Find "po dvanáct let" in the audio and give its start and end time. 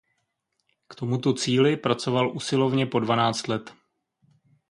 2.85-3.73